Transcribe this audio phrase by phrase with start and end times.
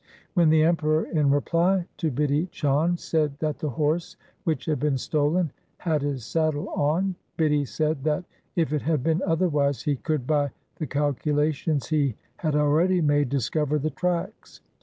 [0.33, 4.97] When the Emperor, in reply to Bidhi Chand, said that the horse which had been
[4.97, 8.25] stolen had his saddle on, Bidhi said that,
[8.55, 13.77] if it had been otherwise, he could by the calculations he had already made discover
[13.77, 14.61] the tracks.